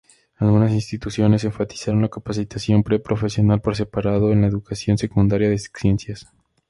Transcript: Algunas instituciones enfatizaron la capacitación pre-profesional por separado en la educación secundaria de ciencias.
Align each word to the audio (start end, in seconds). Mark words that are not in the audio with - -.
Algunas 0.37 0.71
instituciones 0.71 1.43
enfatizaron 1.43 2.01
la 2.01 2.09
capacitación 2.09 2.81
pre-profesional 2.81 3.61
por 3.61 3.75
separado 3.75 4.31
en 4.31 4.41
la 4.41 4.47
educación 4.47 4.97
secundaria 4.97 5.47
de 5.47 5.59
ciencias. 5.59 6.27